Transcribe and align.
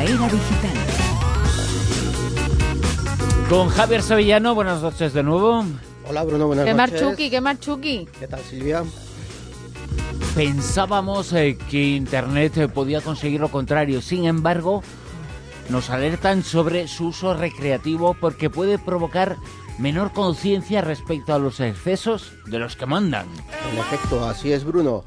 La 0.00 0.06
era 0.06 0.28
digital. 0.30 0.70
Con 3.50 3.68
Javier 3.68 4.02
Sevillano, 4.02 4.54
buenas 4.54 4.80
noches 4.80 5.12
de 5.12 5.22
nuevo. 5.22 5.62
Hola 6.08 6.24
Bruno, 6.24 6.46
buenas 6.46 6.64
¿Qué 6.64 6.72
noches. 6.72 7.02
marchuki? 7.02 7.28
¿Qué 7.28 7.40
marchuki? 7.42 8.08
¿Qué 8.18 8.26
tal 8.26 8.40
Silvia? 8.40 8.82
Pensábamos 10.34 11.34
eh, 11.34 11.58
que 11.68 11.82
Internet 11.82 12.56
eh, 12.56 12.68
podía 12.68 13.02
conseguir 13.02 13.42
lo 13.42 13.50
contrario, 13.50 14.00
sin 14.00 14.24
embargo, 14.24 14.82
nos 15.68 15.90
alertan 15.90 16.44
sobre 16.44 16.88
su 16.88 17.08
uso 17.08 17.34
recreativo 17.34 18.16
porque 18.18 18.48
puede 18.48 18.78
provocar 18.78 19.36
menor 19.78 20.12
conciencia 20.14 20.80
respecto 20.80 21.34
a 21.34 21.38
los 21.38 21.60
excesos 21.60 22.32
de 22.46 22.58
los 22.58 22.74
que 22.74 22.86
mandan. 22.86 23.26
En 23.70 23.78
efecto, 23.78 24.26
así 24.26 24.50
es 24.50 24.64
Bruno. 24.64 25.04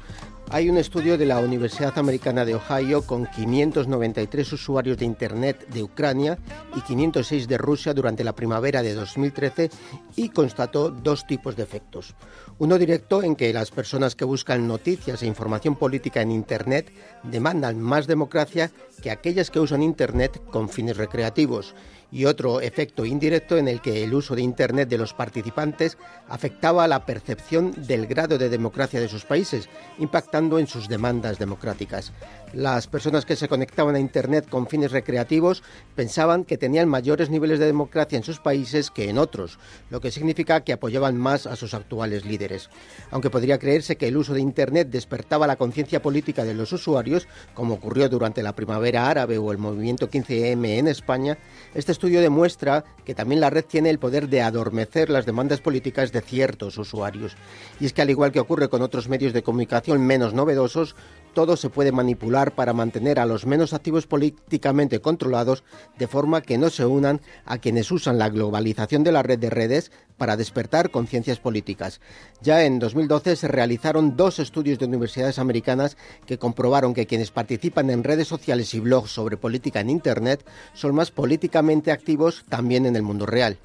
Hay 0.50 0.68
un 0.68 0.76
estudio 0.76 1.18
de 1.18 1.26
la 1.26 1.40
Universidad 1.40 1.98
Americana 1.98 2.44
de 2.44 2.54
Ohio 2.54 3.02
con 3.02 3.26
593 3.26 4.52
usuarios 4.52 4.98
de 4.98 5.04
Internet 5.04 5.66
de 5.68 5.82
Ucrania 5.82 6.38
y 6.76 6.82
506 6.82 7.48
de 7.48 7.58
Rusia 7.58 7.94
durante 7.94 8.22
la 8.22 8.34
primavera 8.34 8.82
de 8.82 8.94
2013 8.94 9.70
y 10.16 10.28
constató 10.28 10.90
dos 10.90 11.26
tipos 11.26 11.56
de 11.56 11.62
efectos. 11.62 12.14
Uno 12.58 12.78
directo 12.78 13.22
en 13.22 13.36
que 13.36 13.52
las 13.52 13.70
personas 13.70 14.14
que 14.14 14.26
buscan 14.26 14.68
noticias 14.68 15.22
e 15.22 15.26
información 15.26 15.76
política 15.76 16.20
en 16.20 16.30
Internet 16.30 16.92
demandan 17.22 17.80
más 17.80 18.06
democracia 18.06 18.70
que 19.02 19.10
aquellas 19.10 19.50
que 19.50 19.60
usan 19.60 19.82
Internet 19.82 20.40
con 20.50 20.68
fines 20.68 20.98
recreativos 20.98 21.74
y 22.10 22.26
otro 22.26 22.60
efecto 22.60 23.04
indirecto 23.04 23.56
en 23.56 23.68
el 23.68 23.80
que 23.80 24.04
el 24.04 24.14
uso 24.14 24.34
de 24.34 24.42
Internet 24.42 24.88
de 24.88 24.98
los 24.98 25.14
participantes 25.14 25.98
afectaba 26.28 26.86
la 26.88 27.06
percepción 27.06 27.72
del 27.76 28.06
grado 28.06 28.38
de 28.38 28.48
democracia 28.48 29.00
de 29.00 29.08
sus 29.08 29.24
países, 29.24 29.68
impactando 29.98 30.58
en 30.58 30.66
sus 30.66 30.88
demandas 30.88 31.38
democráticas. 31.38 32.12
Las 32.52 32.86
personas 32.86 33.24
que 33.24 33.34
se 33.34 33.48
conectaban 33.48 33.96
a 33.96 33.98
Internet 33.98 34.48
con 34.48 34.68
fines 34.68 34.92
recreativos 34.92 35.62
pensaban 35.96 36.44
que 36.44 36.56
tenían 36.56 36.88
mayores 36.88 37.28
niveles 37.30 37.58
de 37.58 37.66
democracia 37.66 38.16
en 38.16 38.22
sus 38.22 38.38
países 38.38 38.92
que 38.92 39.10
en 39.10 39.18
otros, 39.18 39.58
lo 39.90 40.00
que 40.00 40.12
significa 40.12 40.60
que 40.60 40.72
apoyaban 40.72 41.16
más 41.16 41.46
a 41.46 41.56
sus 41.56 41.74
actuales 41.74 42.24
líderes. 42.24 42.70
Aunque 43.10 43.30
podría 43.30 43.58
creerse 43.58 43.96
que 43.96 44.06
el 44.06 44.16
uso 44.16 44.34
de 44.34 44.40
Internet 44.40 44.88
despertaba 44.90 45.48
la 45.48 45.56
conciencia 45.56 46.00
política 46.00 46.44
de 46.44 46.54
los 46.54 46.72
usuarios, 46.72 47.26
como 47.54 47.74
ocurrió 47.74 48.08
durante 48.08 48.42
la 48.42 48.54
primavera 48.54 49.08
árabe 49.08 49.38
o 49.38 49.50
el 49.50 49.58
movimiento 49.58 50.08
15M 50.08 50.78
en 50.78 50.88
España, 50.88 51.38
este 51.74 51.90
estudio 51.94 52.20
demuestra 52.20 52.84
que 53.04 53.14
también 53.14 53.40
la 53.40 53.50
red 53.50 53.64
tiene 53.64 53.88
el 53.88 53.98
poder 53.98 54.28
de 54.28 54.42
adormecer 54.42 55.08
las 55.08 55.26
demandas 55.26 55.60
políticas 55.60 56.12
de 56.12 56.20
ciertos 56.20 56.76
usuarios. 56.76 57.36
Y 57.80 57.86
es 57.86 57.92
que 57.92 58.02
al 58.02 58.10
igual 58.10 58.32
que 58.32 58.40
ocurre 58.40 58.68
con 58.68 58.82
otros 58.82 59.08
medios 59.08 59.32
de 59.32 59.42
comunicación 59.42 60.06
menos 60.06 60.34
novedosos, 60.34 60.94
todo 61.34 61.56
se 61.56 61.68
puede 61.68 61.92
manipular 61.92 62.54
para 62.54 62.72
mantener 62.72 63.18
a 63.18 63.26
los 63.26 63.44
menos 63.44 63.72
activos 63.72 64.06
políticamente 64.06 65.00
controlados 65.00 65.64
de 65.98 66.06
forma 66.06 66.40
que 66.40 66.58
no 66.58 66.70
se 66.70 66.86
unan 66.86 67.20
a 67.44 67.58
quienes 67.58 67.90
usan 67.90 68.18
la 68.18 68.30
globalización 68.30 69.02
de 69.02 69.12
la 69.12 69.22
red 69.22 69.38
de 69.38 69.50
redes 69.50 69.90
para 70.16 70.36
despertar 70.36 70.90
conciencias 70.90 71.40
políticas. 71.40 72.00
Ya 72.40 72.64
en 72.64 72.78
2012 72.78 73.34
se 73.34 73.48
realizaron 73.48 74.16
dos 74.16 74.38
estudios 74.38 74.78
de 74.78 74.86
universidades 74.86 75.40
americanas 75.40 75.96
que 76.24 76.38
comprobaron 76.38 76.94
que 76.94 77.06
quienes 77.06 77.32
participan 77.32 77.90
en 77.90 78.04
redes 78.04 78.28
sociales 78.28 78.72
y 78.74 78.80
blogs 78.80 79.10
sobre 79.10 79.36
política 79.36 79.80
en 79.80 79.90
Internet 79.90 80.46
son 80.72 80.94
más 80.94 81.10
políticamente 81.10 81.83
activos 81.92 82.44
también 82.48 82.86
en 82.86 82.96
el 82.96 83.02
mundo 83.02 83.26
real. 83.26 83.58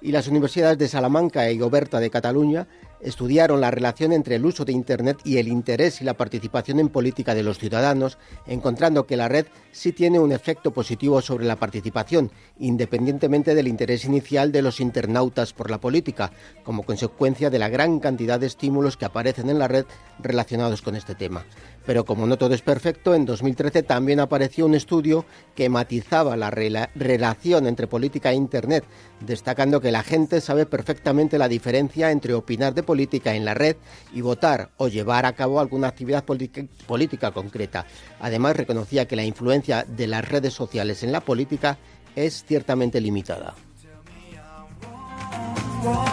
Y 0.00 0.12
las 0.12 0.28
universidades 0.28 0.78
de 0.78 0.88
Salamanca 0.88 1.50
y 1.50 1.60
Oberta 1.60 2.00
de 2.00 2.10
Cataluña 2.10 2.66
estudiaron 3.00 3.60
la 3.60 3.70
relación 3.70 4.12
entre 4.12 4.36
el 4.36 4.44
uso 4.44 4.64
de 4.64 4.72
Internet 4.72 5.18
y 5.24 5.38
el 5.38 5.48
interés 5.48 6.00
y 6.00 6.04
la 6.04 6.14
participación 6.14 6.80
en 6.80 6.88
política 6.88 7.34
de 7.34 7.42
los 7.42 7.58
ciudadanos, 7.58 8.18
encontrando 8.46 9.06
que 9.06 9.16
la 9.16 9.28
red 9.28 9.46
sí 9.72 9.92
tiene 9.92 10.18
un 10.18 10.32
efecto 10.32 10.72
positivo 10.72 11.20
sobre 11.20 11.46
la 11.46 11.56
participación, 11.56 12.30
independientemente 12.58 13.54
del 13.54 13.68
interés 13.68 14.04
inicial 14.04 14.52
de 14.52 14.62
los 14.62 14.80
internautas 14.80 15.52
por 15.52 15.70
la 15.70 15.80
política, 15.80 16.32
como 16.64 16.82
consecuencia 16.82 17.50
de 17.50 17.58
la 17.58 17.68
gran 17.68 18.00
cantidad 18.00 18.40
de 18.40 18.46
estímulos 18.46 18.96
que 18.96 19.04
aparecen 19.04 19.50
en 19.50 19.58
la 19.58 19.68
red 19.68 19.84
relacionados 20.18 20.82
con 20.82 20.96
este 20.96 21.14
tema. 21.14 21.44
Pero 21.86 22.04
como 22.04 22.26
no 22.26 22.36
todo 22.36 22.54
es 22.54 22.60
perfecto, 22.60 23.14
en 23.14 23.24
2013 23.24 23.82
también 23.82 24.20
apareció 24.20 24.66
un 24.66 24.74
estudio 24.74 25.24
que 25.54 25.70
matizaba 25.70 26.36
la 26.36 26.50
rela 26.50 26.90
relación 26.94 27.66
entre 27.66 27.86
política 27.86 28.30
e 28.30 28.34
Internet, 28.34 28.84
destacando 29.20 29.80
que 29.80 29.90
la 29.90 30.02
gente 30.02 30.42
sabe 30.42 30.66
perfectamente 30.66 31.38
la 31.38 31.48
diferencia 31.48 32.10
entre 32.10 32.34
opinar 32.34 32.74
de 32.74 32.82
política 32.88 33.34
en 33.34 33.44
la 33.44 33.52
red 33.52 33.76
y 34.14 34.22
votar 34.22 34.70
o 34.78 34.88
llevar 34.88 35.26
a 35.26 35.34
cabo 35.34 35.60
alguna 35.60 35.88
actividad 35.88 36.24
política 36.24 37.30
concreta. 37.32 37.84
Además, 38.18 38.56
reconocía 38.56 39.06
que 39.06 39.14
la 39.14 39.24
influencia 39.24 39.84
de 39.86 40.06
las 40.06 40.26
redes 40.26 40.54
sociales 40.54 41.02
en 41.02 41.12
la 41.12 41.20
política 41.20 41.76
es 42.16 42.44
ciertamente 42.48 42.98
limitada. 43.02 43.54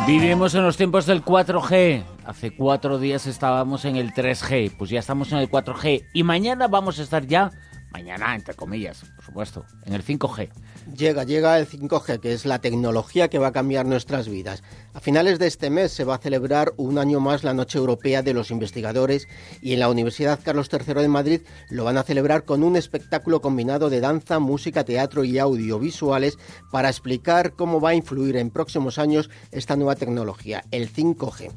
Vivimos 0.05 0.53
en 0.53 0.63
los 0.63 0.75
tiempos 0.75 1.05
del 1.05 1.23
4G. 1.23 2.03
Hace 2.25 2.51
cuatro 2.51 2.99
días 2.99 3.25
estábamos 3.25 3.85
en 3.85 3.95
el 3.95 4.13
3G, 4.13 4.75
pues 4.77 4.89
ya 4.89 4.99
estamos 4.99 5.31
en 5.31 5.37
el 5.37 5.49
4G 5.49 6.07
y 6.13 6.23
mañana 6.23 6.67
vamos 6.67 6.99
a 6.99 7.03
estar 7.03 7.25
ya, 7.25 7.51
mañana 7.95 8.35
entre 8.35 8.55
comillas, 8.55 9.05
por 9.15 9.23
supuesto, 9.23 9.65
en 9.85 9.93
el 9.93 10.03
5G. 10.03 10.49
Llega, 10.97 11.23
llega 11.23 11.57
el 11.57 11.65
5G, 11.65 12.19
que 12.19 12.33
es 12.33 12.45
la 12.45 12.59
tecnología 12.59 13.29
que 13.29 13.39
va 13.39 13.47
a 13.47 13.51
cambiar 13.53 13.85
nuestras 13.85 14.27
vidas. 14.27 14.63
A 14.93 14.99
finales 14.99 15.39
de 15.39 15.47
este 15.47 15.69
mes 15.69 15.93
se 15.93 16.03
va 16.03 16.15
a 16.15 16.17
celebrar 16.17 16.73
un 16.75 16.97
año 16.97 17.21
más 17.21 17.45
la 17.45 17.53
Noche 17.53 17.77
Europea 17.77 18.21
de 18.21 18.33
los 18.33 18.51
Investigadores 18.51 19.29
y 19.61 19.71
en 19.71 19.79
la 19.79 19.87
Universidad 19.87 20.41
Carlos 20.43 20.69
III 20.69 20.93
de 20.93 21.07
Madrid 21.07 21.41
lo 21.69 21.85
van 21.85 21.97
a 21.97 22.03
celebrar 22.03 22.43
con 22.43 22.63
un 22.63 22.75
espectáculo 22.75 23.39
combinado 23.39 23.89
de 23.89 24.01
danza, 24.01 24.39
música, 24.39 24.83
teatro 24.83 25.23
y 25.23 25.39
audiovisuales 25.39 26.37
para 26.71 26.89
explicar 26.89 27.53
cómo 27.53 27.79
va 27.79 27.91
a 27.91 27.95
influir 27.95 28.35
en 28.35 28.51
próximos 28.51 28.99
años 28.99 29.29
esta 29.51 29.77
nueva 29.77 29.95
tecnología, 29.95 30.65
el 30.71 30.91
5G. 30.91 31.49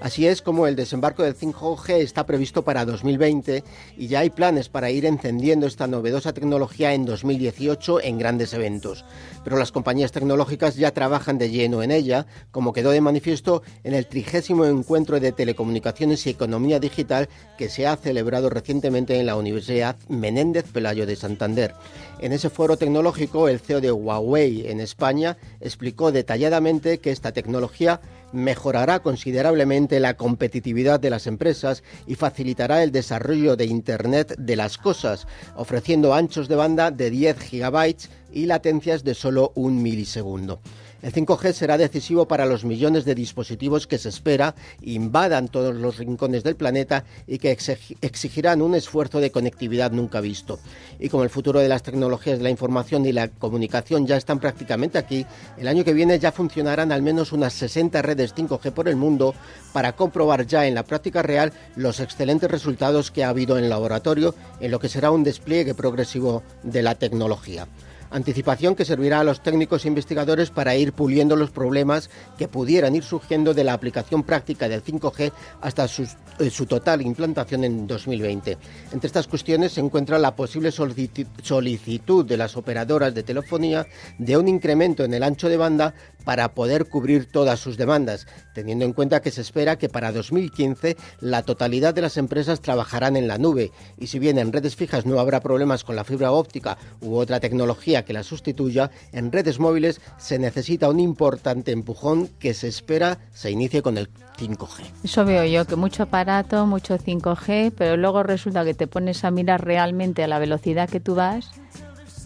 Así 0.00 0.26
es 0.26 0.42
como 0.42 0.66
el 0.66 0.76
desembarco 0.76 1.22
del 1.22 1.34
5G 1.34 1.94
está 1.94 2.26
previsto 2.26 2.62
para 2.62 2.84
2020 2.84 3.64
y 3.96 4.08
ya 4.08 4.20
hay 4.20 4.30
planes 4.30 4.68
para 4.68 4.90
ir 4.90 5.06
encendiendo 5.06 5.66
esta 5.66 5.86
novedosa 5.86 6.34
tecnología 6.34 6.92
en 6.92 7.06
2018 7.06 8.02
en 8.02 8.18
grandes 8.18 8.52
eventos. 8.52 9.06
Pero 9.42 9.56
las 9.56 9.72
compañías 9.72 10.12
tecnológicas 10.12 10.76
ya 10.76 10.92
trabajan 10.92 11.38
de 11.38 11.50
lleno 11.50 11.82
en 11.82 11.90
ella, 11.90 12.26
como 12.50 12.74
quedó 12.74 12.90
de 12.90 13.00
manifiesto 13.00 13.62
en 13.84 13.94
el 13.94 14.06
trigésimo 14.06 14.66
encuentro 14.66 15.18
de 15.18 15.32
telecomunicaciones 15.32 16.26
y 16.26 16.30
economía 16.30 16.78
digital 16.78 17.30
que 17.56 17.70
se 17.70 17.86
ha 17.86 17.96
celebrado 17.96 18.50
recientemente 18.50 19.18
en 19.18 19.24
la 19.24 19.36
Universidad 19.36 19.96
Menéndez 20.08 20.66
Pelayo 20.70 21.06
de 21.06 21.16
Santander. 21.16 21.74
En 22.18 22.32
ese 22.32 22.50
foro 22.50 22.76
tecnológico, 22.76 23.48
el 23.48 23.60
CEO 23.60 23.80
de 23.80 23.92
Huawei 23.92 24.66
en 24.68 24.80
España 24.80 25.38
explicó 25.60 26.12
detalladamente 26.12 26.98
que 26.98 27.12
esta 27.12 27.32
tecnología 27.32 28.00
mejorará 28.36 29.00
considerablemente 29.00 29.98
la 29.98 30.16
competitividad 30.16 31.00
de 31.00 31.10
las 31.10 31.26
empresas 31.26 31.82
y 32.06 32.14
facilitará 32.14 32.82
el 32.82 32.92
desarrollo 32.92 33.56
de 33.56 33.66
Internet 33.66 34.34
de 34.38 34.56
las 34.56 34.78
cosas, 34.78 35.26
ofreciendo 35.56 36.14
anchos 36.14 36.48
de 36.48 36.56
banda 36.56 36.90
de 36.90 37.10
10 37.10 37.40
gigabytes 37.40 38.10
y 38.32 38.46
latencias 38.46 39.02
de 39.02 39.14
solo 39.14 39.52
un 39.54 39.82
milisegundo. 39.82 40.60
El 41.06 41.12
5G 41.12 41.52
será 41.52 41.78
decisivo 41.78 42.26
para 42.26 42.46
los 42.46 42.64
millones 42.64 43.04
de 43.04 43.14
dispositivos 43.14 43.86
que 43.86 43.96
se 43.96 44.08
espera 44.08 44.56
invadan 44.82 45.46
todos 45.46 45.72
los 45.72 45.98
rincones 45.98 46.42
del 46.42 46.56
planeta 46.56 47.04
y 47.28 47.38
que 47.38 47.56
exigirán 48.00 48.60
un 48.60 48.74
esfuerzo 48.74 49.20
de 49.20 49.30
conectividad 49.30 49.92
nunca 49.92 50.20
visto. 50.20 50.58
Y 50.98 51.08
como 51.08 51.22
el 51.22 51.30
futuro 51.30 51.60
de 51.60 51.68
las 51.68 51.84
tecnologías 51.84 52.38
de 52.38 52.42
la 52.42 52.50
información 52.50 53.06
y 53.06 53.12
la 53.12 53.28
comunicación 53.28 54.04
ya 54.04 54.16
están 54.16 54.40
prácticamente 54.40 54.98
aquí, 54.98 55.24
el 55.56 55.68
año 55.68 55.84
que 55.84 55.94
viene 55.94 56.18
ya 56.18 56.32
funcionarán 56.32 56.90
al 56.90 57.02
menos 57.02 57.30
unas 57.30 57.52
60 57.52 58.02
redes 58.02 58.34
5G 58.34 58.72
por 58.72 58.88
el 58.88 58.96
mundo 58.96 59.32
para 59.72 59.94
comprobar 59.94 60.44
ya 60.44 60.66
en 60.66 60.74
la 60.74 60.82
práctica 60.82 61.22
real 61.22 61.52
los 61.76 62.00
excelentes 62.00 62.50
resultados 62.50 63.12
que 63.12 63.22
ha 63.22 63.28
habido 63.28 63.58
en 63.58 63.68
laboratorio 63.68 64.34
en 64.58 64.72
lo 64.72 64.80
que 64.80 64.88
será 64.88 65.12
un 65.12 65.22
despliegue 65.22 65.76
progresivo 65.76 66.42
de 66.64 66.82
la 66.82 66.96
tecnología 66.96 67.68
anticipación 68.10 68.74
que 68.74 68.84
servirá 68.84 69.20
a 69.20 69.24
los 69.24 69.42
técnicos 69.42 69.84
e 69.84 69.88
investigadores 69.88 70.50
para 70.50 70.76
ir 70.76 70.92
puliendo 70.92 71.36
los 71.36 71.50
problemas 71.50 72.10
que 72.38 72.48
pudieran 72.48 72.94
ir 72.94 73.02
surgiendo 73.02 73.54
de 73.54 73.64
la 73.64 73.72
aplicación 73.72 74.22
práctica 74.22 74.68
del 74.68 74.82
5G 74.82 75.32
hasta 75.60 75.88
su, 75.88 76.06
eh, 76.38 76.50
su 76.50 76.66
total 76.66 77.02
implantación 77.02 77.64
en 77.64 77.86
2020. 77.86 78.58
Entre 78.92 79.06
estas 79.06 79.26
cuestiones 79.26 79.72
se 79.72 79.80
encuentra 79.80 80.18
la 80.18 80.36
posible 80.36 80.70
solicitud 80.70 82.24
de 82.24 82.36
las 82.36 82.56
operadoras 82.56 83.14
de 83.14 83.22
telefonía 83.22 83.86
de 84.18 84.36
un 84.36 84.48
incremento 84.48 85.04
en 85.04 85.14
el 85.14 85.22
ancho 85.22 85.48
de 85.48 85.56
banda 85.56 85.94
para 86.24 86.54
poder 86.54 86.86
cubrir 86.86 87.26
todas 87.26 87.60
sus 87.60 87.76
demandas, 87.76 88.26
teniendo 88.52 88.84
en 88.84 88.92
cuenta 88.92 89.22
que 89.22 89.30
se 89.30 89.42
espera 89.42 89.78
que 89.78 89.88
para 89.88 90.10
2015 90.10 90.96
la 91.20 91.42
totalidad 91.42 91.94
de 91.94 92.02
las 92.02 92.16
empresas 92.16 92.60
trabajarán 92.60 93.16
en 93.16 93.28
la 93.28 93.38
nube 93.38 93.70
y 93.96 94.08
si 94.08 94.18
bien 94.18 94.38
en 94.38 94.52
redes 94.52 94.74
fijas 94.74 95.06
no 95.06 95.20
habrá 95.20 95.40
problemas 95.40 95.84
con 95.84 95.94
la 95.94 96.04
fibra 96.04 96.32
óptica 96.32 96.78
u 97.00 97.16
otra 97.16 97.38
tecnología 97.38 97.95
que 98.04 98.12
la 98.12 98.22
sustituya, 98.22 98.90
en 99.12 99.32
redes 99.32 99.58
móviles 99.58 100.00
se 100.18 100.38
necesita 100.38 100.88
un 100.90 101.00
importante 101.00 101.72
empujón 101.72 102.28
que 102.38 102.54
se 102.54 102.68
espera 102.68 103.18
se 103.32 103.50
inicie 103.50 103.82
con 103.82 103.98
el 103.98 104.08
5G. 104.38 104.82
Eso 105.04 105.24
veo 105.24 105.44
yo, 105.44 105.64
que 105.66 105.76
mucho 105.76 106.02
aparato, 106.04 106.66
mucho 106.66 106.98
5G, 106.98 107.72
pero 107.76 107.96
luego 107.96 108.22
resulta 108.22 108.64
que 108.64 108.74
te 108.74 108.86
pones 108.86 109.24
a 109.24 109.30
mirar 109.30 109.64
realmente 109.64 110.22
a 110.24 110.28
la 110.28 110.38
velocidad 110.38 110.88
que 110.88 111.00
tú 111.00 111.14
vas 111.14 111.50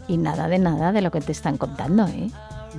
Y 0.09 0.17
nada 0.17 0.49
de 0.49 0.59
nada 0.59 0.91
de 0.93 1.03
lo 1.03 1.11
que 1.13 1.21
te 1.21 1.31
están 1.33 1.57
contando, 1.57 2.07
¿eh? 2.09 2.31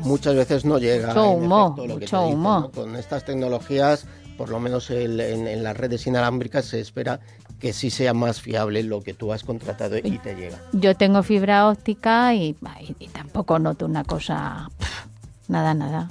Muchas 0.04 0.36
veces 0.36 0.64
no 0.66 0.78
llega. 0.78 1.10
Mucho 1.10 1.30
humo, 1.32 1.66
efecto, 1.68 1.82
lo 1.88 1.94
que 1.96 2.06
mucho 2.06 2.18
te 2.18 2.24
dicen, 2.24 2.38
humo. 2.40 2.60
¿no? 2.62 2.72
Con 2.72 2.96
estas 2.96 3.26
tecnologías, 3.26 4.06
por 4.38 4.50
lo 4.50 4.60
menos 4.60 4.90
el- 4.90 5.20
en, 5.20 5.48
en 5.48 5.64
las 5.64 5.76
redes 5.78 6.08
inalámbricas, 6.08 6.66
se 6.66 6.80
espera 6.80 7.20
que 7.62 7.74
sí 7.74 7.90
sea 7.92 8.14
más 8.14 8.42
fiable 8.42 8.82
lo 8.84 9.02
que 9.02 9.14
tú 9.14 9.32
has 9.32 9.44
contratado 9.44 9.98
y 9.98 10.18
te 10.18 10.36
llega. 10.36 10.58
Yo 10.74 10.96
tengo 10.96 11.22
fibra 11.24 11.68
óptica 11.70 12.34
y, 12.34 12.56
y- 12.82 12.96
y 13.00 13.08
tampoco 13.10 13.60
noto 13.60 13.86
una 13.86 14.04
cosa... 14.04 14.70
pff, 14.80 15.06
Nada, 15.48 15.74
nada. 15.74 16.10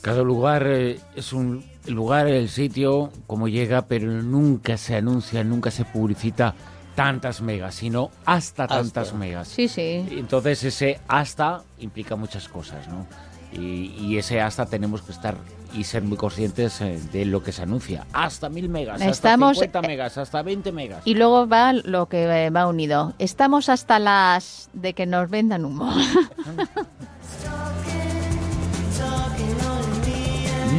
Cada 0.00 0.22
lugar 0.22 0.66
eh, 0.66 0.98
es 1.14 1.32
un 1.32 1.64
lugar, 1.86 2.26
el 2.28 2.48
sitio, 2.48 3.10
como 3.26 3.48
llega, 3.48 3.82
pero 3.86 4.10
nunca 4.22 4.76
se 4.76 4.96
anuncia, 4.96 5.44
nunca 5.44 5.70
se 5.70 5.84
publicita 5.84 6.54
tantas 6.94 7.40
megas, 7.40 7.74
sino 7.74 8.10
hasta 8.24 8.66
tantas 8.66 9.08
Hasta. 9.08 9.18
megas. 9.18 9.48
Sí, 9.48 9.68
sí. 9.68 10.06
Entonces 10.10 10.62
ese 10.64 11.00
hasta 11.08 11.62
implica 11.78 12.16
muchas 12.16 12.48
cosas, 12.48 12.86
¿no? 12.88 13.06
Y, 13.52 13.92
y 13.98 14.18
ese 14.18 14.40
hasta 14.40 14.66
tenemos 14.66 15.02
que 15.02 15.12
estar 15.12 15.36
y 15.74 15.84
ser 15.84 16.02
muy 16.02 16.16
conscientes 16.16 16.80
eh, 16.80 17.00
de 17.12 17.24
lo 17.24 17.42
que 17.42 17.52
se 17.52 17.62
anuncia. 17.62 18.06
Hasta 18.12 18.48
mil 18.48 18.68
megas, 18.68 19.00
Estamos, 19.00 19.52
hasta 19.58 19.66
50 19.66 19.78
eh, 19.78 19.82
megas, 19.86 20.18
hasta 20.18 20.42
20 20.42 20.72
megas. 20.72 21.02
Y 21.04 21.14
luego 21.14 21.46
va 21.46 21.72
lo 21.72 22.08
que 22.08 22.24
eh, 22.24 22.50
va 22.50 22.66
unido. 22.66 23.14
Estamos 23.18 23.68
hasta 23.68 23.98
las 23.98 24.70
de 24.72 24.94
que 24.94 25.06
nos 25.06 25.28
vendan 25.30 25.64
humo. 25.64 25.92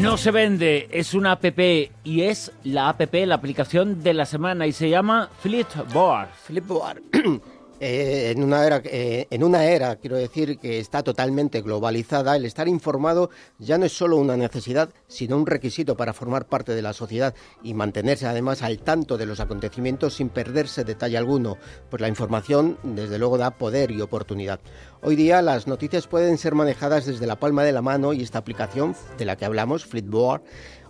No 0.01 0.18
se 0.18 0.30
vende, 0.30 0.88
es 0.92 1.15
una 1.15 1.31
app 1.31 1.45
y 2.03 2.21
es 2.21 2.51
la 2.63 2.89
app, 2.89 3.01
la 3.12 3.33
aplicación 3.33 4.03
de 4.03 4.13
la 4.13 4.25
semana 4.25 4.68
y 4.68 4.71
se 4.71 4.88
llama 4.89 5.30
Flipboard. 5.42 6.27
Flipboard. 6.44 7.01
Eh, 7.81 8.31
en, 8.31 8.42
una 8.42 8.66
era, 8.66 8.81
eh, 8.86 9.27
en 9.30 9.44
una 9.44 9.66
era, 9.66 9.98
quiero 9.98 10.16
decir, 10.16 10.57
que 10.60 10.80
está 10.80 11.04
totalmente 11.04 11.62
globalizada, 11.62 12.38
el 12.38 12.45
estar 12.45 12.69
informado 12.69 13.30
ya 13.60 13.77
no 13.77 13.86
es 13.86 13.92
solo 13.92 14.16
una 14.16 14.38
necesidad, 14.38 14.89
sino 15.07 15.36
un 15.36 15.45
requisito 15.45 15.98
para 15.98 16.13
formar 16.13 16.48
parte 16.48 16.74
de 16.74 16.81
la 16.81 16.94
sociedad 16.94 17.36
y 17.63 17.74
mantenerse 17.74 18.27
además 18.27 18.62
al 18.62 18.80
tanto 18.80 19.18
de 19.18 19.25
los 19.25 19.42
acontecimientos 19.42 20.13
sin 20.13 20.30
perderse 20.30 20.86
detalle 20.86 21.18
alguno, 21.18 21.57
pues 21.89 22.01
la 22.01 22.07
información 22.07 22.77
desde 22.83 23.19
luego 23.19 23.38
da 23.38 23.51
poder 23.51 23.92
y 23.92 24.00
oportunidad. 24.00 24.62
Hoy 25.01 25.18
día 25.18 25.42
las 25.42 25.68
noticias 25.68 26.07
pueden 26.07 26.38
ser 26.38 26.56
manejadas 26.56 27.06
desde 27.06 27.28
la 27.28 27.39
palma 27.39 27.63
de 27.63 27.74
la 27.74 27.81
mano 27.81 28.13
y 28.13 28.24
esta 28.24 28.39
aplicación 28.39 28.95
de 29.18 29.25
la 29.25 29.36
que 29.36 29.45
hablamos, 29.45 29.86
Flipboard, 29.86 30.44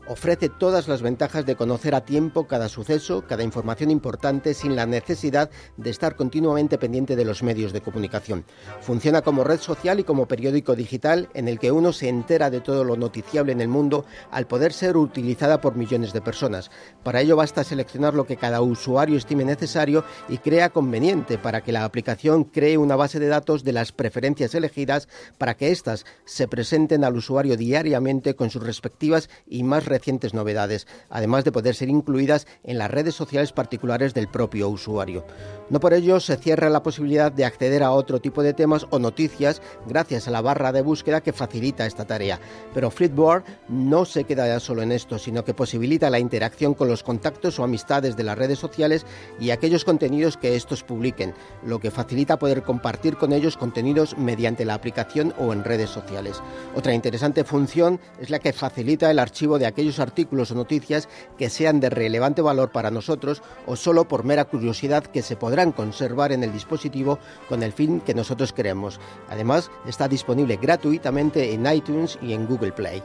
ofrece 0.08 0.50
todas 0.50 0.88
las 0.88 1.02
ventajas 1.02 1.46
de 1.46 1.56
conocer 1.56 1.96
a 1.96 2.06
tiempo 2.06 2.48
cada 2.48 2.70
suceso, 2.70 3.26
cada 3.28 3.44
información 3.44 3.92
importante, 3.92 4.54
sin 4.54 4.76
la 4.76 4.86
necesidad 4.86 5.50
de 5.78 5.90
estar 5.90 6.16
continuamente 6.16 6.78
pendiente 6.78 7.16
de 7.16 7.26
los 7.26 7.44
medios 7.44 7.74
de 7.74 7.82
comunicación. 7.82 8.46
Funciona 8.82 9.22
como 9.22 9.44
red 9.44 9.60
social 9.60 10.00
y 10.00 10.04
como 10.04 10.28
periódico 10.28 10.76
digital 10.76 11.30
en 11.34 11.48
el 11.48 11.60
que 11.60 11.72
uno 11.72 11.94
se 11.94 12.10
entera 12.10 12.50
de 12.50 12.62
todo 12.62 12.84
lo 12.84 12.98
noticiable 12.98 13.52
en 13.52 13.62
el 13.62 13.68
mundo 13.68 14.06
al 14.32 14.48
poder 14.48 14.74
ser 14.74 14.98
utilizada 14.98 15.62
por 15.62 15.76
millones 15.76 16.14
de 16.14 16.22
personas. 16.22 16.72
Para 17.04 17.22
ello 17.22 17.36
basta 17.36 17.64
seleccionar 17.64 18.14
lo 18.14 18.26
que 18.26 18.38
cada 18.38 18.62
usuario 18.62 19.18
estime 19.18 19.46
necesario 19.46 20.04
y 20.30 20.38
crea 20.38 20.70
conveniente 20.70 21.38
para 21.38 21.62
que 21.62 21.72
la 21.72 21.84
aplicación 21.84 22.44
cree 22.44 22.78
una 22.78 22.96
base 22.96 23.20
de 23.20 23.28
datos 23.28 23.64
de 23.64 23.74
las 23.74 23.92
preferencias 23.92 24.56
elegidas 24.56 25.08
para 25.38 25.56
que 25.56 25.72
éstas 25.72 26.06
se 26.26 26.48
presenten 26.48 27.04
al 27.04 27.16
usuario 27.16 27.58
diariamente 27.58 28.36
con 28.36 28.50
sus 28.50 28.64
respectivas 28.64 29.30
y 29.48 29.64
más 29.64 29.86
recientes 29.96 30.34
novedades, 30.34 30.88
además 31.10 31.46
de 31.46 31.54
poder 31.54 31.74
ser 31.74 31.90
incluidas 31.90 32.48
en 32.64 32.78
las 32.78 32.92
redes 32.92 33.16
sociales 33.16 33.54
particulares 33.54 34.14
del 34.14 34.28
propio 34.28 34.68
usuario. 34.68 35.26
No 35.70 35.80
por 35.80 35.94
ello 35.94 36.20
se 36.20 36.36
cierra 36.36 36.70
la 36.70 36.84
posibilidad 36.84 37.32
de 37.32 37.46
acceder 37.46 37.82
a 37.82 37.92
otro 37.92 38.20
tipo 38.20 38.44
de 38.44 38.54
temas 38.54 38.86
o 38.90 39.00
noticias 39.00 39.62
gracias 39.88 40.28
a 40.28 40.32
la 40.32 40.42
barra 40.42 40.72
de 40.72 40.82
búsqueda 40.82 41.22
que 41.22 41.34
facilita 41.34 41.86
esta 41.86 42.06
tarea. 42.06 42.40
Pero 42.74 42.92
Flipboard 42.92 43.44
no 43.70 44.06
se 44.06 44.26
queda 44.26 44.48
ya 44.48 44.60
solo 44.60 44.82
en 44.82 44.92
esto, 44.92 45.18
sino 45.18 45.46
que 45.46 45.54
posibilita 45.54 46.10
la 46.10 46.20
interacción 46.20 46.74
con 46.74 46.90
los 46.90 47.04
contactos 47.04 47.58
o 47.58 47.64
amistades 47.64 48.18
de 48.18 48.24
las 48.24 48.38
redes 48.38 48.60
sociales 48.60 49.06
y 49.40 49.52
aquellos 49.52 49.86
contenidos 49.86 50.38
que 50.38 50.56
estos 50.56 50.84
publiquen, 50.84 51.34
lo 51.66 51.80
que 51.80 51.90
facilita 51.90 52.38
poder 52.38 52.64
compartir 52.64 53.16
con 53.16 53.32
ellos 53.32 53.58
contenidos 53.58 54.18
mediante 54.18 54.66
la 54.66 54.74
aplicación 54.74 55.34
o 55.38 55.54
en 55.54 55.64
redes 55.64 55.90
sociales. 55.90 56.42
Otra 56.76 56.94
interesante 56.94 57.44
función 57.44 58.00
es 58.20 58.30
la 58.30 58.40
que 58.40 58.54
facilita 58.54 59.10
el 59.12 59.20
archivo 59.20 59.60
de 59.60 59.66
aquellos 59.66 59.85
artículos 60.00 60.52
o 60.52 60.56
noticias 60.56 61.08
que 61.38 61.50
sean 61.50 61.80
de 61.80 61.90
relevante 61.90 62.42
valor 62.42 62.72
para 62.72 62.92
nosotros 62.92 63.42
o 63.66 63.76
solo 63.76 64.08
por 64.08 64.24
mera 64.24 64.46
curiosidad 64.46 65.04
que 65.06 65.22
se 65.22 65.36
podrán 65.36 65.72
conservar 65.72 66.32
en 66.32 66.44
el 66.44 66.52
dispositivo 66.52 67.20
con 67.50 67.64
el 67.64 67.72
fin 67.72 68.00
que 68.02 68.14
nosotros 68.14 68.54
queremos. 68.54 69.00
Además, 69.30 69.70
está 69.88 70.08
disponible 70.08 70.58
gratuitamente 70.62 71.54
en 71.54 71.66
iTunes 71.68 72.18
y 72.22 72.34
en 72.34 72.46
Google 72.48 72.72
Play. 72.72 73.02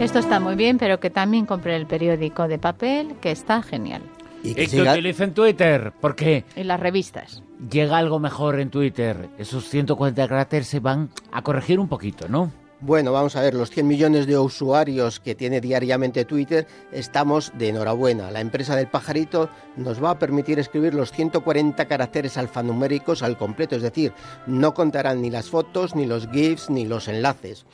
Esto 0.00 0.18
está 0.18 0.40
muy 0.40 0.56
bien, 0.56 0.78
pero 0.78 0.98
que 1.00 1.10
también 1.10 1.46
compre 1.46 1.76
el 1.76 1.86
periódico 1.86 2.48
de 2.48 2.58
papel, 2.58 3.14
que 3.20 3.30
está 3.30 3.62
genial. 3.62 4.02
Y 4.42 4.50
Y 4.50 4.54
que 4.54 4.62
que 4.66 4.68
siga- 4.68 4.92
utilicen 4.92 5.32
Twitter, 5.32 5.92
porque 6.00 6.44
Y 6.54 6.64
las 6.64 6.78
revistas. 6.78 7.42
llega 7.70 7.96
algo 7.96 8.18
mejor 8.18 8.60
en 8.60 8.70
Twitter. 8.70 9.28
Esos 9.38 9.68
140 9.68 10.28
caracteres 10.28 10.66
se 10.68 10.80
van 10.80 11.08
a 11.32 11.42
corregir 11.42 11.80
un 11.80 11.88
poquito, 11.88 12.28
¿no? 12.28 12.50
Bueno, 12.80 13.10
vamos 13.10 13.34
a 13.36 13.40
ver, 13.40 13.54
los 13.54 13.70
100 13.70 13.88
millones 13.88 14.26
de 14.26 14.36
usuarios 14.36 15.18
que 15.18 15.34
tiene 15.34 15.62
diariamente 15.62 16.26
Twitter, 16.26 16.66
estamos 16.92 17.50
de 17.56 17.70
enhorabuena. 17.70 18.30
La 18.30 18.40
empresa 18.40 18.76
del 18.76 18.86
pajarito 18.86 19.48
nos 19.76 20.02
va 20.04 20.10
a 20.10 20.18
permitir 20.18 20.58
escribir 20.58 20.92
los 20.92 21.10
140 21.10 21.88
caracteres 21.88 22.36
alfanuméricos 22.36 23.22
al 23.22 23.38
completo, 23.38 23.76
es 23.76 23.82
decir, 23.82 24.12
no 24.46 24.74
contarán 24.74 25.22
ni 25.22 25.30
las 25.30 25.48
fotos, 25.48 25.96
ni 25.96 26.04
los 26.04 26.28
GIFs, 26.28 26.68
ni 26.68 26.84
los 26.84 27.08
enlaces. 27.08 27.64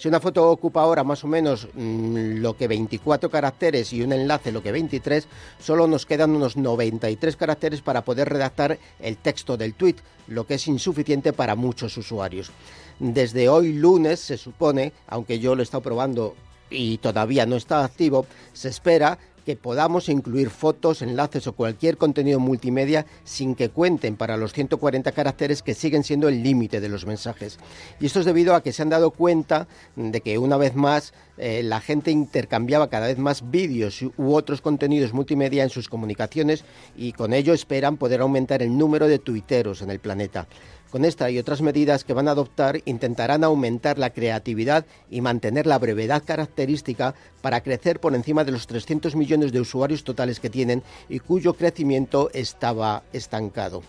Si 0.00 0.08
una 0.08 0.18
foto 0.18 0.50
ocupa 0.50 0.80
ahora 0.80 1.04
más 1.04 1.24
o 1.24 1.26
menos 1.26 1.68
mm, 1.74 2.38
lo 2.40 2.56
que 2.56 2.66
24 2.68 3.28
caracteres 3.28 3.92
y 3.92 4.00
un 4.00 4.14
enlace 4.14 4.50
lo 4.50 4.62
que 4.62 4.72
23, 4.72 5.28
solo 5.58 5.86
nos 5.86 6.06
quedan 6.06 6.34
unos 6.34 6.56
93 6.56 7.36
caracteres 7.36 7.82
para 7.82 8.02
poder 8.02 8.30
redactar 8.30 8.78
el 8.98 9.18
texto 9.18 9.58
del 9.58 9.74
tweet, 9.74 9.96
lo 10.26 10.46
que 10.46 10.54
es 10.54 10.66
insuficiente 10.68 11.34
para 11.34 11.54
muchos 11.54 11.98
usuarios. 11.98 12.50
Desde 12.98 13.50
hoy 13.50 13.74
lunes 13.74 14.20
se 14.20 14.38
supone, 14.38 14.94
aunque 15.06 15.38
yo 15.38 15.54
lo 15.54 15.60
he 15.60 15.64
estado 15.64 15.82
probando 15.82 16.34
y 16.70 16.96
todavía 16.96 17.44
no 17.44 17.56
está 17.56 17.84
activo, 17.84 18.24
se 18.54 18.70
espera 18.70 19.18
que 19.44 19.56
podamos 19.56 20.08
incluir 20.08 20.50
fotos, 20.50 21.02
enlaces 21.02 21.46
o 21.46 21.52
cualquier 21.52 21.96
contenido 21.96 22.40
multimedia 22.40 23.06
sin 23.24 23.54
que 23.54 23.68
cuenten 23.70 24.16
para 24.16 24.36
los 24.36 24.52
140 24.52 25.12
caracteres 25.12 25.62
que 25.62 25.74
siguen 25.74 26.04
siendo 26.04 26.28
el 26.28 26.42
límite 26.42 26.80
de 26.80 26.88
los 26.88 27.06
mensajes. 27.06 27.58
Y 28.00 28.06
esto 28.06 28.20
es 28.20 28.26
debido 28.26 28.54
a 28.54 28.62
que 28.62 28.72
se 28.72 28.82
han 28.82 28.90
dado 28.90 29.10
cuenta 29.10 29.68
de 29.96 30.20
que 30.20 30.38
una 30.38 30.56
vez 30.56 30.74
más 30.74 31.12
eh, 31.38 31.62
la 31.62 31.80
gente 31.80 32.10
intercambiaba 32.10 32.90
cada 32.90 33.06
vez 33.06 33.18
más 33.18 33.50
vídeos 33.50 34.02
u 34.02 34.34
otros 34.34 34.60
contenidos 34.60 35.14
multimedia 35.14 35.62
en 35.62 35.70
sus 35.70 35.88
comunicaciones 35.88 36.64
y 36.96 37.12
con 37.12 37.32
ello 37.32 37.54
esperan 37.54 37.96
poder 37.96 38.20
aumentar 38.20 38.62
el 38.62 38.76
número 38.76 39.08
de 39.08 39.18
tuiteros 39.18 39.82
en 39.82 39.90
el 39.90 40.00
planeta. 40.00 40.46
Con 40.90 41.04
esta 41.04 41.30
y 41.30 41.38
otras 41.38 41.62
medidas 41.62 42.02
que 42.02 42.14
van 42.14 42.26
a 42.26 42.32
adoptar 42.32 42.80
intentarán 42.84 43.44
aumentar 43.44 43.98
la 43.98 44.10
creatividad 44.10 44.86
y 45.08 45.20
mantener 45.20 45.66
la 45.66 45.78
brevedad 45.78 46.24
característica 46.24 47.14
para 47.42 47.62
crecer 47.62 48.00
por 48.00 48.14
encima 48.14 48.44
de 48.44 48.50
los 48.50 48.66
300 48.66 49.14
millones 49.14 49.52
de 49.52 49.60
usuarios 49.60 50.02
totales 50.02 50.40
que 50.40 50.50
tienen 50.50 50.82
y 51.08 51.20
cuyo 51.20 51.54
crecimiento 51.54 52.28
estaba 52.32 53.04
estancado. 53.12 53.82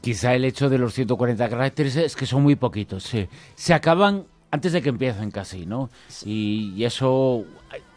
Quizá 0.00 0.34
el 0.34 0.44
hecho 0.44 0.68
de 0.68 0.78
los 0.78 0.94
140 0.94 1.48
caracteres 1.48 1.94
es 1.94 2.16
que 2.16 2.26
son 2.26 2.42
muy 2.42 2.56
poquitos. 2.56 3.04
sí. 3.04 3.28
Se 3.54 3.72
acaban 3.72 4.26
antes 4.50 4.72
de 4.72 4.82
que 4.82 4.88
empiecen 4.88 5.30
casi, 5.30 5.64
¿no? 5.64 5.90
Y, 6.24 6.74
y 6.76 6.84
eso 6.84 7.44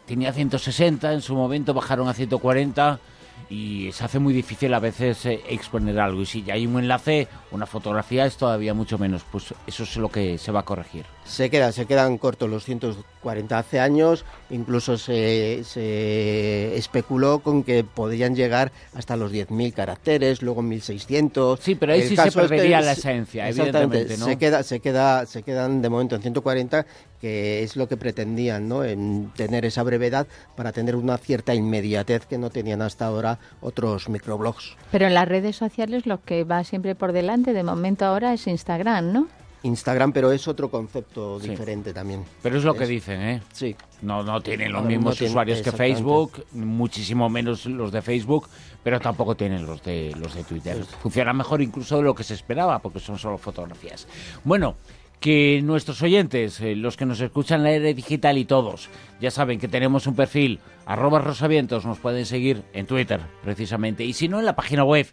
tenía 0.06 0.32
160, 0.32 1.12
en 1.12 1.20
su 1.20 1.34
momento 1.34 1.74
bajaron 1.74 2.08
a 2.08 2.14
140 2.14 3.00
y 3.48 3.90
se 3.92 4.04
hace 4.04 4.18
muy 4.18 4.34
difícil 4.34 4.74
a 4.74 4.80
veces 4.80 5.24
eh, 5.26 5.40
exponer 5.48 5.98
algo. 6.00 6.22
Y 6.22 6.26
si 6.26 6.42
ya 6.42 6.54
hay 6.54 6.66
un 6.66 6.78
enlace, 6.78 7.28
una 7.52 7.66
fotografía 7.66 8.26
es 8.26 8.36
todavía 8.36 8.74
mucho 8.74 8.98
menos. 8.98 9.22
Pues 9.30 9.54
eso 9.66 9.82
es 9.84 9.96
lo 9.96 10.08
que 10.08 10.36
se 10.38 10.50
va 10.52 10.60
a 10.60 10.64
corregir. 10.64 11.04
Se 11.24 11.50
quedan, 11.50 11.72
se 11.72 11.86
quedan 11.86 12.18
cortos 12.18 12.48
los 12.50 12.64
140 12.64 13.58
hace 13.58 13.80
años, 13.80 14.24
incluso 14.50 14.96
se, 14.98 15.62
se 15.64 16.76
especuló 16.76 17.40
con 17.40 17.62
que 17.64 17.82
podrían 17.84 18.34
llegar 18.36 18.72
hasta 18.94 19.16
los 19.16 19.32
10.000 19.32 19.72
caracteres, 19.72 20.42
luego 20.42 20.62
1.600. 20.62 21.58
Sí, 21.60 21.74
pero 21.74 21.92
ahí 21.92 22.02
El 22.02 22.08
sí 22.08 22.16
se 22.16 22.22
caso 22.24 22.40
es 22.40 22.44
que 22.44 22.48
perdería 22.56 22.80
la 22.80 22.94
se- 22.94 23.00
esencia, 23.00 23.48
exactamente, 23.48 23.96
evidentemente, 23.98 24.18
¿no? 24.18 24.26
Se, 24.26 24.38
queda, 24.38 24.62
se, 24.62 24.80
queda, 24.80 25.26
se 25.26 25.42
quedan 25.42 25.82
de 25.82 25.88
momento 25.88 26.14
en 26.16 26.22
140, 26.22 26.86
que 27.20 27.62
es 27.62 27.76
lo 27.76 27.88
que 27.88 27.96
pretendían, 27.96 28.68
¿no? 28.68 28.84
En 28.84 29.30
tener 29.36 29.64
esa 29.64 29.82
brevedad 29.82 30.26
para 30.56 30.72
tener 30.72 30.96
una 30.96 31.18
cierta 31.18 31.54
inmediatez 31.54 32.26
que 32.26 32.38
no 32.38 32.50
tenían 32.50 32.82
hasta 32.82 33.06
ahora 33.06 33.38
otros 33.60 34.08
microblogs. 34.08 34.76
Pero 34.90 35.06
en 35.06 35.14
las 35.14 35.28
redes 35.28 35.56
sociales 35.56 36.06
lo 36.06 36.22
que 36.22 36.44
va 36.44 36.64
siempre 36.64 36.94
por 36.94 37.12
delante 37.12 37.52
de 37.52 37.62
momento 37.62 38.04
ahora 38.04 38.32
es 38.32 38.46
Instagram, 38.46 39.12
¿no? 39.12 39.28
Instagram, 39.62 40.12
pero 40.12 40.32
es 40.32 40.46
otro 40.46 40.70
concepto 40.70 41.38
diferente 41.38 41.92
también. 41.92 42.24
Pero 42.42 42.58
es 42.58 42.64
lo 42.64 42.74
que 42.74 42.86
dicen, 42.86 43.20
¿eh? 43.20 43.42
Sí. 43.52 43.74
No, 44.02 44.22
no 44.22 44.40
tienen 44.40 44.72
los 44.72 44.84
mismos 44.84 45.20
usuarios 45.20 45.62
que 45.62 45.72
Facebook, 45.72 46.44
muchísimo 46.52 47.28
menos 47.28 47.66
los 47.66 47.90
de 47.90 48.02
Facebook, 48.02 48.48
pero 48.82 49.00
tampoco 49.00 49.34
tienen 49.34 49.66
los 49.66 49.82
de 49.82 50.14
los 50.16 50.34
de 50.34 50.44
Twitter. 50.44 50.84
Funciona 51.02 51.32
mejor 51.32 51.62
incluso 51.62 51.96
de 51.96 52.02
lo 52.02 52.14
que 52.14 52.22
se 52.22 52.34
esperaba, 52.34 52.78
porque 52.78 53.00
son 53.00 53.18
solo 53.18 53.38
fotografías. 53.38 54.06
Bueno, 54.44 54.76
que 55.20 55.60
nuestros 55.62 56.02
oyentes, 56.02 56.60
eh, 56.60 56.76
los 56.76 56.96
que 56.96 57.06
nos 57.06 57.20
escuchan 57.20 57.60
en 57.60 57.64
la 57.64 57.70
era 57.72 57.92
digital 57.92 58.38
y 58.38 58.44
todos, 58.44 58.88
ya 59.20 59.30
saben 59.30 59.58
que 59.58 59.68
tenemos 59.68 60.06
un 60.06 60.14
perfil, 60.14 60.60
arroba 60.84 61.18
rosavientos, 61.18 61.84
nos 61.84 61.98
pueden 61.98 62.26
seguir 62.26 62.62
en 62.72 62.86
Twitter, 62.86 63.20
precisamente, 63.42 64.04
y 64.04 64.12
si 64.12 64.28
no, 64.28 64.38
en 64.38 64.46
la 64.46 64.56
página 64.56 64.84
web. 64.84 65.06